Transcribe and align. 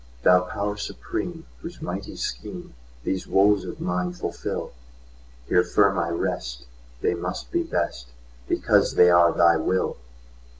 Thou 0.23 0.39
Power 0.41 0.77
Supreme, 0.77 1.45
whose 1.59 1.79
mighty 1.79 2.13
schemeThese 2.15 3.27
woes 3.27 3.65
of 3.65 3.79
mine 3.79 4.13
fulfil, 4.13 4.71
Here 5.47 5.63
firm 5.63 5.99
I 5.99 6.09
rest; 6.09 6.65
they 7.01 7.13
must 7.13 7.51
be 7.51 7.61
best, 7.61 8.07
Because 8.47 8.95
they 8.95 9.11
are 9.11 9.31
Thy 9.31 9.57
will! 9.57 9.97